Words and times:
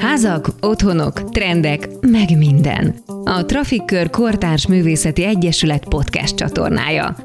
Házak, 0.00 0.48
otthonok, 0.60 1.30
trendek, 1.30 1.88
meg 2.00 2.38
minden. 2.38 2.94
A 3.24 3.44
Trafikkör 3.44 4.10
Kortárs 4.10 4.66
Művészeti 4.66 5.24
Egyesület 5.24 5.84
podcast 5.88 6.36
csatornája. 6.36 7.16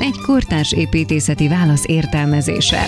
Egy 0.00 0.20
kortárs 0.26 0.72
építészeti 0.72 1.48
válasz 1.48 1.84
értelmezése. 1.86 2.86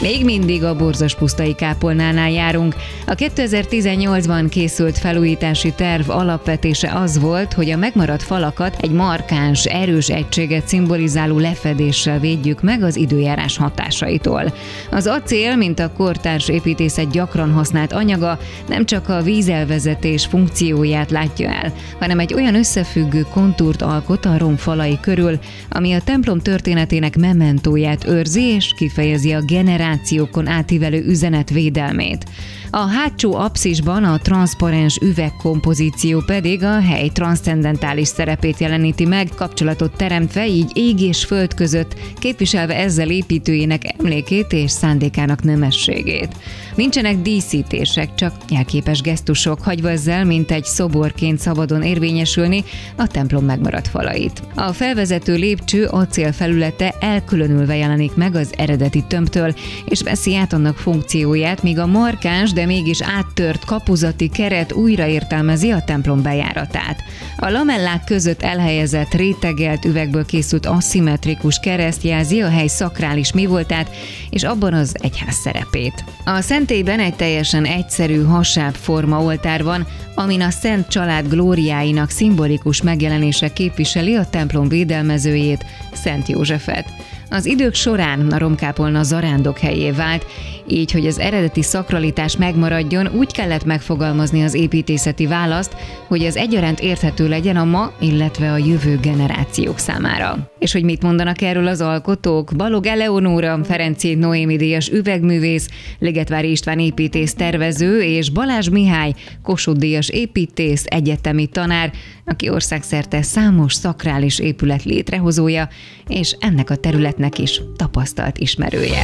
Még 0.00 0.24
mindig 0.24 0.64
a 0.64 0.76
borzas 0.76 1.14
pusztai 1.14 1.54
kápolnánál 1.54 2.30
járunk. 2.30 2.74
A 3.06 3.14
2018-ban 3.14 4.46
készült 4.50 4.98
felújítási 4.98 5.72
terv 5.72 6.10
alapvetése 6.10 6.92
az 6.92 7.18
volt, 7.18 7.52
hogy 7.52 7.70
a 7.70 7.76
megmaradt 7.76 8.22
falakat 8.22 8.76
egy 8.80 8.90
markáns, 8.90 9.64
erős 9.64 10.08
egységet 10.08 10.68
szimbolizáló 10.68 11.38
lefedéssel 11.38 12.18
védjük 12.18 12.62
meg 12.62 12.82
az 12.82 12.96
időjárás 12.96 13.56
hatásaitól. 13.56 14.54
Az 14.90 15.06
acél, 15.06 15.56
mint 15.56 15.78
a 15.78 15.92
kortárs 15.92 16.48
építészet 16.48 17.10
gyakran 17.10 17.52
használt 17.52 17.92
anyaga, 17.92 18.38
nem 18.68 18.84
csak 18.84 19.08
a 19.08 19.22
vízelvezetés 19.22 20.26
funkcióját 20.26 21.10
látja 21.10 21.50
el, 21.50 21.72
hanem 21.98 22.18
egy 22.18 22.34
olyan 22.34 22.54
összefüggő 22.54 23.26
kontúrt 23.32 23.82
alkot 23.82 24.24
a 24.24 24.38
romfalai 24.38 24.98
körül, 25.00 25.38
ami 25.70 25.92
a 25.92 26.00
templom 26.00 26.38
történetének 26.40 27.16
mementóját 27.16 28.06
őrzi 28.06 28.42
és 28.42 28.72
kifejezi 28.76 29.32
a 29.32 29.40
generációkon 29.88 30.46
átívelő 30.46 31.04
üzenet 31.04 31.50
védelmét. 31.50 32.24
A 32.70 32.86
hátsó 32.86 33.34
apszisban 33.34 34.04
a 34.04 34.18
transzparens 34.18 34.96
üvegkompozíció 34.96 36.22
pedig 36.26 36.62
a 36.62 36.80
hely 36.80 37.08
transzcendentális 37.08 38.08
szerepét 38.08 38.58
jeleníti 38.58 39.04
meg, 39.04 39.28
kapcsolatot 39.36 39.96
teremtve 39.96 40.46
így 40.46 40.70
ég 40.74 41.00
és 41.00 41.24
föld 41.24 41.54
között, 41.54 41.94
képviselve 42.18 42.76
ezzel 42.76 43.10
építőjének 43.10 43.82
emlékét 43.98 44.52
és 44.52 44.70
szándékának 44.70 45.42
nemességét. 45.42 46.36
Nincsenek 46.74 47.16
díszítések, 47.16 48.14
csak 48.14 48.34
jelképes 48.48 49.00
gesztusok, 49.00 49.62
hagyva 49.62 49.90
ezzel, 49.90 50.24
mint 50.24 50.50
egy 50.50 50.64
szoborként 50.64 51.38
szabadon 51.38 51.82
érvényesülni 51.82 52.64
a 52.96 53.06
templom 53.06 53.44
megmaradt 53.44 53.88
falait. 53.88 54.42
A 54.54 54.72
felvezető 54.72 55.34
lépcső 55.34 55.84
acél 55.84 56.32
felülete 56.32 56.94
elkülönülve 57.00 57.76
jelenik 57.76 58.14
meg 58.14 58.34
az 58.34 58.52
eredeti 58.56 59.04
tömbtől, 59.08 59.54
és 59.84 60.02
veszi 60.02 60.36
át 60.36 60.52
annak 60.52 60.76
funkcióját, 60.76 61.62
míg 61.62 61.78
a 61.78 61.86
markáns, 61.86 62.52
de 62.58 62.66
mégis 62.66 63.02
áttört 63.02 63.64
kapuzati 63.64 64.28
keret 64.28 64.72
újraértelmezi 64.72 65.70
a 65.70 65.82
templom 65.84 66.22
bejáratát. 66.22 67.02
A 67.36 67.50
lamellák 67.50 68.04
között 68.04 68.42
elhelyezett 68.42 69.14
rétegelt 69.14 69.84
üvegből 69.84 70.24
készült 70.24 70.66
aszimmetrikus 70.66 71.58
kereszt 71.58 72.02
jelzi 72.02 72.40
a 72.40 72.48
hely 72.48 72.66
szakrális 72.66 73.32
mi 73.32 73.46
voltát, 73.46 73.90
és 74.30 74.42
abban 74.42 74.74
az 74.74 74.96
egyház 75.00 75.34
szerepét. 75.34 76.04
A 76.24 76.40
szentélyben 76.40 77.00
egy 77.00 77.14
teljesen 77.14 77.64
egyszerű 77.64 78.24
hasább 78.24 78.74
forma 78.74 79.22
oltár 79.22 79.62
van, 79.62 79.86
amin 80.14 80.40
a 80.40 80.50
Szent 80.50 80.88
Család 80.88 81.28
glóriáinak 81.28 82.10
szimbolikus 82.10 82.82
megjelenése 82.82 83.52
képviseli 83.52 84.14
a 84.14 84.28
templom 84.30 84.68
védelmezőjét, 84.68 85.64
Szent 85.92 86.28
Józsefet. 86.28 87.07
Az 87.30 87.46
idők 87.46 87.74
során 87.74 88.32
a 88.32 88.38
romkápolna 88.38 89.02
zarándok 89.02 89.58
helyé 89.58 89.90
vált, 89.90 90.26
így, 90.66 90.92
hogy 90.92 91.06
az 91.06 91.18
eredeti 91.18 91.62
szakralitás 91.62 92.36
megmaradjon, 92.36 93.08
úgy 93.16 93.32
kellett 93.32 93.64
megfogalmazni 93.64 94.42
az 94.42 94.54
építészeti 94.54 95.26
választ, 95.26 95.76
hogy 96.06 96.24
az 96.24 96.36
egyaránt 96.36 96.80
érthető 96.80 97.28
legyen 97.28 97.56
a 97.56 97.64
ma, 97.64 97.92
illetve 98.00 98.52
a 98.52 98.56
jövő 98.56 98.98
generációk 99.02 99.78
számára. 99.78 100.50
És 100.58 100.72
hogy 100.72 100.84
mit 100.84 101.02
mondanak 101.02 101.42
erről 101.42 101.66
az 101.66 101.80
alkotók? 101.80 102.52
Balog 102.56 102.86
Eleonóra, 102.86 103.64
Ferenci 103.64 104.14
Noémi 104.14 104.56
díjas 104.56 104.88
üvegművész, 104.88 105.68
Ligetvári 105.98 106.50
István 106.50 106.78
építész 106.78 107.34
tervező 107.34 108.02
és 108.02 108.30
Balázs 108.30 108.68
Mihály, 108.68 109.14
Kossuth 109.42 109.78
díjas 109.78 110.08
építész, 110.08 110.84
egyetemi 110.86 111.46
tanár, 111.46 111.92
aki 112.24 112.48
országszerte 112.50 113.22
számos 113.22 113.74
szakrális 113.74 114.38
épület 114.38 114.84
létrehozója, 114.84 115.68
és 116.08 116.36
ennek 116.40 116.70
a 116.70 116.76
területnek 117.18 117.38
is 117.38 117.62
tapasztalt 117.76 118.38
ismerője. 118.38 119.02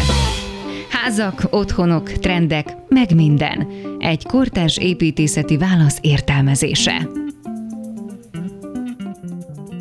Házak, 0.91 1.47
otthonok, 1.51 2.11
trendek, 2.11 2.77
meg 2.89 3.15
minden. 3.15 3.69
Egy 3.99 4.27
kortárs 4.27 4.77
építészeti 4.77 5.57
válasz 5.57 5.99
értelmezése. 6.01 7.09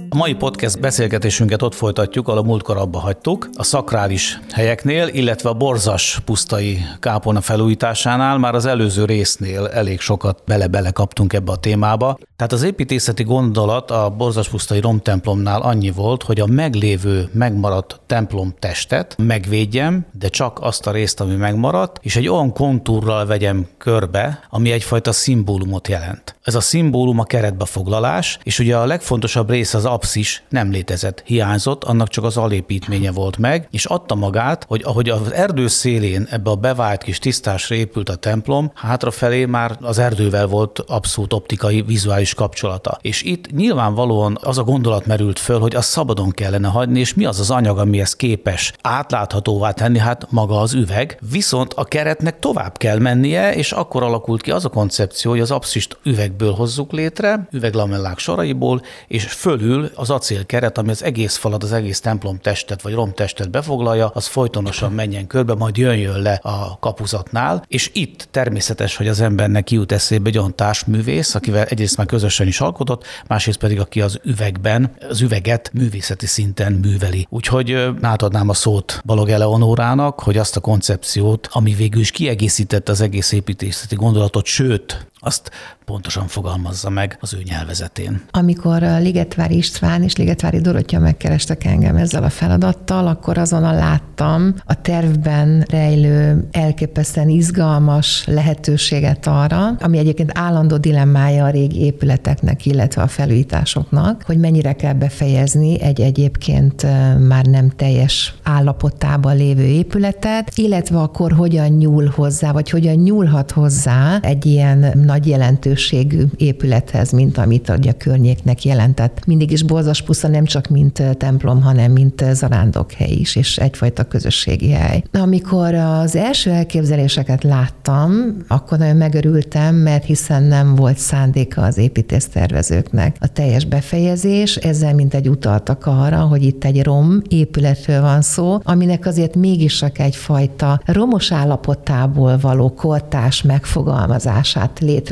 A 0.09 0.15
mai 0.15 0.33
podcast 0.33 0.79
beszélgetésünket 0.79 1.61
ott 1.61 1.73
folytatjuk, 1.73 2.27
ahol 2.27 2.39
a 2.39 2.43
múltkor 2.43 2.77
abba 2.77 2.99
hagytuk, 2.99 3.49
a 3.53 3.63
szakrális 3.63 4.39
helyeknél, 4.51 5.07
illetve 5.07 5.49
a 5.49 5.53
borzas 5.53 6.19
pusztai 6.25 6.77
kápolna 6.99 7.41
felújításánál, 7.41 8.37
már 8.37 8.55
az 8.55 8.65
előző 8.65 9.05
résznél 9.05 9.67
elég 9.67 9.99
sokat 9.99 10.41
bele-bele 10.45 10.91
kaptunk 10.91 11.33
ebbe 11.33 11.51
a 11.51 11.55
témába. 11.55 12.17
Tehát 12.43 12.57
az 12.57 12.67
építészeti 12.67 13.23
gondolat 13.23 13.91
a 13.91 14.09
borzas 14.09 14.49
pusztai 14.49 14.79
romtemplomnál 14.79 15.61
annyi 15.61 15.91
volt, 15.91 16.23
hogy 16.23 16.39
a 16.39 16.45
meglévő 16.45 17.29
megmaradt 17.33 17.99
templom 18.05 18.53
testet 18.59 19.15
megvédjem, 19.17 20.05
de 20.19 20.27
csak 20.27 20.59
azt 20.61 20.87
a 20.87 20.91
részt, 20.91 21.19
ami 21.19 21.35
megmaradt, 21.35 21.99
és 22.01 22.15
egy 22.15 22.27
olyan 22.27 22.53
kontúrral 22.53 23.25
vegyem 23.25 23.67
körbe, 23.77 24.47
ami 24.49 24.71
egyfajta 24.71 25.11
szimbólumot 25.11 25.87
jelent. 25.87 26.35
Ez 26.43 26.55
a 26.55 26.61
szimbólum 26.61 27.19
a 27.19 27.23
keretbefoglalás, 27.23 28.39
és 28.43 28.59
ugye 28.59 28.77
a 28.77 28.85
legfontosabb 28.85 29.49
rész 29.49 29.73
az 29.73 29.85
apszis 29.85 30.43
nem 30.49 30.71
létezett, 30.71 31.23
hiányzott, 31.25 31.83
annak 31.83 32.07
csak 32.07 32.23
az 32.23 32.37
alépítménye 32.37 33.11
volt 33.11 33.37
meg, 33.37 33.67
és 33.71 33.85
adta 33.85 34.15
magát, 34.15 34.65
hogy 34.67 34.81
ahogy 34.85 35.09
az 35.09 35.33
erdő 35.33 35.67
szélén 35.67 36.27
ebbe 36.29 36.49
a 36.49 36.55
bevált 36.55 37.03
kis 37.03 37.19
tisztásra 37.19 37.75
épült 37.75 38.09
a 38.09 38.15
templom, 38.15 38.71
hátrafelé 38.75 39.45
már 39.45 39.77
az 39.81 39.97
erdővel 39.97 40.47
volt 40.47 40.79
abszolút 40.79 41.33
optikai, 41.33 41.81
vizuális 41.81 42.32
kapcsolata. 42.33 42.97
És 43.01 43.21
itt 43.21 43.51
nyilvánvalóan 43.51 44.37
az 44.41 44.57
a 44.57 44.63
gondolat 44.63 45.05
merült 45.05 45.39
föl, 45.39 45.59
hogy 45.59 45.75
azt 45.75 45.89
szabadon 45.89 46.31
kellene 46.31 46.67
hagyni, 46.67 46.99
és 46.99 47.13
mi 47.13 47.25
az 47.25 47.39
az 47.39 47.51
anyag, 47.51 47.77
ami 47.77 47.99
ezt 47.99 48.15
képes 48.15 48.73
átláthatóvá 48.81 49.71
tenni, 49.71 49.97
hát 49.97 50.27
maga 50.29 50.59
az 50.59 50.73
üveg, 50.73 51.17
viszont 51.31 51.73
a 51.73 51.83
keretnek 51.83 52.39
tovább 52.39 52.77
kell 52.77 52.97
mennie, 52.97 53.55
és 53.55 53.71
akkor 53.71 54.03
alakult 54.03 54.41
ki 54.41 54.51
az 54.51 54.65
a 54.65 54.69
koncepció, 54.69 55.31
hogy 55.31 55.39
az 55.39 55.51
apszist 55.51 55.97
üvegből 56.03 56.53
hozzuk 56.53 56.91
létre, 56.91 57.47
üveglamellák 57.51 58.19
soraiból, 58.19 58.81
és 59.07 59.25
fölül 59.25 59.89
az 59.95 60.09
acélkeret, 60.09 60.77
ami 60.77 60.89
az 60.89 61.03
egész 61.03 61.35
falat, 61.35 61.63
az 61.63 61.71
egész 61.71 61.99
templom 61.99 62.39
testet 62.39 62.81
vagy 62.81 62.93
romtestet 62.93 63.49
befoglalja, 63.49 64.11
az 64.13 64.25
folytonosan 64.25 64.91
menjen 64.91 65.27
körbe, 65.27 65.53
majd 65.55 65.77
jön 65.77 66.21
le 66.21 66.39
a 66.41 66.79
kapuzatnál, 66.79 67.65
és 67.67 67.89
itt 67.93 68.27
természetes, 68.31 68.95
hogy 68.95 69.07
az 69.07 69.21
embernek 69.21 69.71
jut 69.71 69.91
eszébe 69.91 70.29
egy 70.29 70.37
olyan 70.37 70.55
társművész, 70.55 71.35
akivel 71.35 71.65
egyrészt 71.65 71.97
már 71.97 72.07
közösen 72.13 72.47
is 72.47 72.61
alkotott, 72.61 73.05
másrészt 73.27 73.57
pedig 73.57 73.79
aki 73.79 74.01
az 74.01 74.19
üvegben, 74.23 74.95
az 75.09 75.21
üveget 75.21 75.71
művészeti 75.73 76.25
szinten 76.25 76.73
műveli. 76.73 77.27
Úgyhogy 77.29 77.87
átadnám 78.01 78.49
a 78.49 78.53
szót 78.53 79.01
Balog 79.05 79.29
Eleonórának, 79.29 80.19
hogy 80.19 80.37
azt 80.37 80.55
a 80.55 80.59
koncepciót, 80.59 81.47
ami 81.51 81.73
végül 81.73 82.01
is 82.01 82.11
kiegészítette 82.11 82.91
az 82.91 83.01
egész 83.01 83.31
építészeti 83.31 83.95
gondolatot, 83.95 84.45
sőt, 84.45 85.07
azt 85.19 85.51
pontosan 85.85 86.27
fogalmazza 86.27 86.89
meg 86.89 87.17
az 87.19 87.33
ő 87.33 87.41
nyelvezetén. 87.43 88.21
Amikor 88.31 88.81
Ligetvári 88.81 89.57
István 89.57 90.03
és 90.03 90.15
Ligetvári 90.15 90.61
Dorottya 90.61 90.99
megkerestek 90.99 91.63
engem 91.63 91.95
ezzel 91.95 92.23
a 92.23 92.29
feladattal, 92.29 93.07
akkor 93.07 93.37
azonnal 93.37 93.75
láttam 93.75 94.55
a 94.65 94.81
tervben 94.81 95.65
rejlő 95.69 96.47
elképesztően 96.51 97.29
izgalmas 97.29 98.25
lehetőséget 98.25 99.27
arra, 99.27 99.67
ami 99.79 99.97
egyébként 99.97 100.31
állandó 100.33 100.77
dilemmája 100.77 101.45
a 101.45 101.49
régi 101.49 101.81
épületeknek, 101.81 102.65
illetve 102.65 103.01
a 103.01 103.07
felújításoknak, 103.07 104.23
hogy 104.25 104.37
mennyire 104.37 104.73
kell 104.73 104.93
befejezni 104.93 105.81
egy 105.81 106.01
egyébként 106.01 106.87
már 107.27 107.45
nem 107.45 107.69
teljes 107.69 108.33
állapotában 108.43 109.35
lévő 109.35 109.63
épületet, 109.63 110.51
illetve 110.55 110.97
akkor 110.99 111.31
hogyan 111.31 111.67
nyúl 111.67 112.11
hozzá, 112.15 112.51
vagy 112.51 112.69
hogyan 112.69 112.95
nyúlhat 112.95 113.51
hozzá 113.51 114.19
egy 114.21 114.45
ilyen 114.45 114.91
nagy 115.05 115.27
jelentőségű 115.73 116.25
épülethez, 116.37 117.11
mint 117.11 117.37
amit 117.37 117.69
a 117.69 117.77
környéknek 117.97 118.65
jelentett. 118.65 119.25
Mindig 119.25 119.51
is 119.51 119.63
Pusza 120.05 120.27
nem 120.27 120.45
csak 120.45 120.67
mint 120.67 121.03
templom, 121.17 121.61
hanem 121.61 121.91
mint 121.91 122.25
zarándokhely 122.33 123.11
is, 123.11 123.35
és 123.35 123.57
egyfajta 123.57 124.03
közösségi 124.03 124.71
hely. 124.71 125.03
Amikor 125.11 125.73
az 125.73 126.15
első 126.15 126.51
elképzeléseket 126.51 127.43
láttam, 127.43 128.11
akkor 128.47 128.77
nagyon 128.77 128.95
megörültem, 128.95 129.75
mert 129.75 130.05
hiszen 130.05 130.43
nem 130.43 130.75
volt 130.75 130.97
szándéka 130.97 131.61
az 131.61 131.77
építésztervezőknek 131.77 133.15
a 133.19 133.27
teljes 133.27 133.65
befejezés, 133.65 134.55
ezzel 134.55 134.93
mint 134.93 135.13
egy 135.13 135.29
utaltak 135.29 135.85
arra, 135.85 136.19
hogy 136.19 136.43
itt 136.43 136.63
egy 136.63 136.83
rom 136.83 137.21
épületről 137.27 138.01
van 138.01 138.21
szó, 138.21 138.59
aminek 138.63 139.05
azért 139.05 139.35
mégis 139.35 139.77
csak 139.77 139.99
egyfajta 139.99 140.81
romos 140.85 141.31
állapotából 141.31 142.37
való 142.37 142.73
kortás 142.73 143.41
megfogalmazását 143.41 144.79
lét 144.79 145.09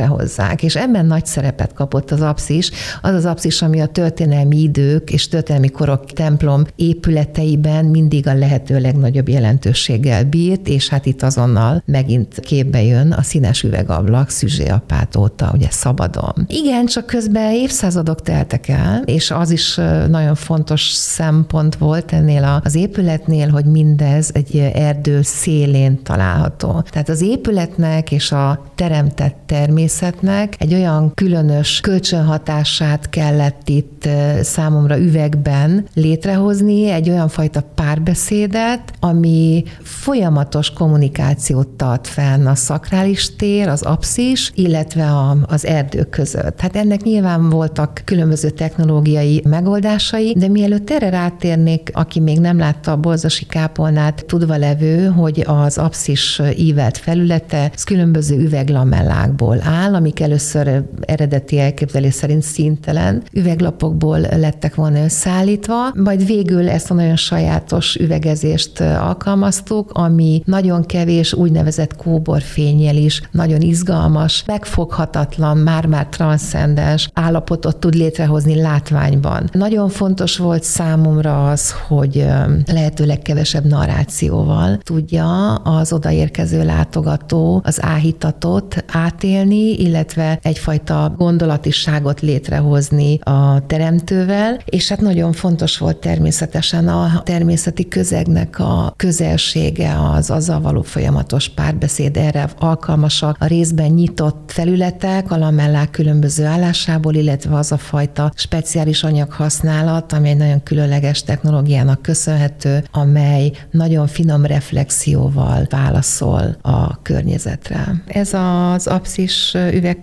létrehozzák. 0.51 0.63
És 0.63 0.75
ebben 0.75 1.05
nagy 1.05 1.25
szerepet 1.25 1.73
kapott 1.73 2.11
az 2.11 2.21
apszis, 2.21 2.71
az 3.01 3.13
az 3.13 3.25
apszis, 3.25 3.61
ami 3.61 3.81
a 3.81 3.85
történelmi 3.85 4.61
idők 4.61 5.09
és 5.11 5.27
történelmi 5.27 5.69
korok 5.69 6.05
templom 6.05 6.65
épületeiben 6.75 7.85
mindig 7.85 8.27
a 8.27 8.33
lehető 8.33 8.79
legnagyobb 8.79 9.29
jelentőséggel 9.29 10.23
bírt, 10.23 10.67
és 10.67 10.89
hát 10.89 11.05
itt 11.05 11.21
azonnal 11.21 11.83
megint 11.85 12.39
képbe 12.39 12.83
jön 12.83 13.11
a 13.11 13.21
színes 13.21 13.63
üvegablak 13.63 14.29
Szüzsé 14.29 14.67
apát 14.67 15.15
óta, 15.15 15.51
ugye 15.53 15.67
szabadon. 15.69 16.33
Igen, 16.47 16.85
csak 16.85 17.05
közben 17.05 17.51
évszázadok 17.51 18.21
teltek 18.21 18.67
el, 18.67 19.01
és 19.05 19.31
az 19.31 19.51
is 19.51 19.75
nagyon 20.09 20.35
fontos 20.35 20.91
szempont 20.91 21.75
volt 21.75 22.11
ennél 22.11 22.61
az 22.63 22.75
épületnél, 22.75 23.49
hogy 23.49 23.65
mindez 23.65 24.29
egy 24.33 24.57
erdő 24.73 25.21
szélén 25.21 26.03
található. 26.03 26.83
Tehát 26.89 27.09
az 27.09 27.21
épületnek 27.21 28.11
és 28.11 28.31
a 28.31 28.71
teremtett 28.75 29.37
természetnek 29.45 30.40
egy 30.57 30.73
olyan 30.73 31.13
különös 31.13 31.79
kölcsönhatását 31.79 33.09
kellett 33.09 33.69
itt 33.69 34.07
számomra 34.41 34.99
üvegben 34.99 35.85
létrehozni, 35.93 36.89
egy 36.89 37.09
olyan 37.09 37.27
fajta 37.27 37.63
párbeszédet, 37.75 38.93
ami 38.99 39.63
folyamatos 39.83 40.71
kommunikációt 40.73 41.67
tart 41.67 42.07
fenn 42.07 42.45
a 42.45 42.55
szakrális 42.55 43.35
tér, 43.35 43.67
az 43.67 43.81
apszis, 43.81 44.51
illetve 44.55 45.05
a, 45.05 45.37
az 45.45 45.65
erdő 45.65 46.03
között. 46.03 46.59
Hát 46.61 46.75
ennek 46.75 47.01
nyilván 47.01 47.49
voltak 47.49 48.01
különböző 48.05 48.49
technológiai 48.49 49.41
megoldásai, 49.47 50.35
de 50.37 50.47
mielőtt 50.47 50.89
erre 50.89 51.09
rátérnék, 51.09 51.89
aki 51.93 52.19
még 52.19 52.39
nem 52.39 52.57
látta 52.57 52.91
a 52.91 52.97
bolzasi 52.97 53.45
kápolnát, 53.45 54.25
tudva 54.25 54.57
levő, 54.57 55.05
hogy 55.05 55.43
az 55.47 55.77
apszis 55.77 56.41
ívelt 56.57 56.97
felülete 56.97 57.71
az 57.73 57.83
különböző 57.83 58.37
üveglamellákból 58.37 59.61
áll, 59.61 59.93
amik 59.93 60.19
először 60.31 60.83
eredeti 61.01 61.59
elképzelés 61.59 62.13
szerint 62.13 62.43
színtelen 62.43 63.23
üveglapokból 63.33 64.19
lettek 64.19 64.75
volna 64.75 65.03
összeállítva, 65.03 65.75
majd 65.93 66.25
végül 66.25 66.69
ezt 66.69 66.91
a 66.91 66.93
nagyon 66.93 67.15
sajátos 67.15 67.95
üvegezést 67.95 68.79
alkalmaztuk, 68.79 69.91
ami 69.93 70.41
nagyon 70.45 70.85
kevés 70.85 71.33
úgynevezett 71.33 71.95
kóborfényjel 71.95 72.95
is 72.95 73.21
nagyon 73.31 73.61
izgalmas, 73.61 74.43
megfoghatatlan, 74.45 75.57
már-már 75.57 76.07
transzcendens 76.07 77.09
állapotot 77.13 77.77
tud 77.77 77.93
létrehozni 77.93 78.61
látványban. 78.61 79.49
Nagyon 79.51 79.89
fontos 79.89 80.37
volt 80.37 80.63
számomra 80.63 81.49
az, 81.49 81.73
hogy 81.87 82.25
lehetőleg 82.65 83.19
kevesebb 83.19 83.65
narrációval 83.65 84.77
tudja 84.77 85.55
az 85.55 85.93
odaérkező 85.93 86.65
látogató 86.65 87.61
az 87.63 87.83
áhítatot 87.83 88.83
átélni, 88.91 89.79
illetve 89.81 90.20
egyfajta 90.41 91.13
gondolatiságot 91.17 92.21
létrehozni 92.21 93.19
a 93.19 93.65
teremtővel, 93.65 94.59
és 94.65 94.89
hát 94.89 95.01
nagyon 95.01 95.31
fontos 95.31 95.77
volt 95.77 95.97
természetesen 95.97 96.87
a 96.87 97.21
természeti 97.23 97.87
közegnek 97.87 98.59
a 98.59 98.93
közelsége, 98.97 99.95
az 100.13 100.29
azzal 100.29 100.61
való 100.61 100.81
folyamatos 100.81 101.49
párbeszéd, 101.49 102.17
erre 102.17 102.49
alkalmasak 102.59 103.35
a 103.39 103.45
részben 103.45 103.89
nyitott 103.89 104.51
felületek, 104.51 105.31
a 105.31 105.37
lamellák 105.37 105.89
különböző 105.89 106.45
állásából, 106.45 107.13
illetve 107.13 107.55
az 107.55 107.71
a 107.71 107.77
fajta 107.77 108.31
speciális 108.35 109.03
anyaghasználat, 109.03 110.13
ami 110.13 110.29
egy 110.29 110.37
nagyon 110.37 110.63
különleges 110.63 111.23
technológiának 111.23 112.01
köszönhető, 112.01 112.83
amely 112.91 113.51
nagyon 113.71 114.07
finom 114.07 114.45
reflexióval 114.45 115.67
válaszol 115.69 116.57
a 116.61 117.01
környezetre. 117.01 118.03
Ez 118.07 118.33
az 118.33 118.87
apszis 118.87 119.57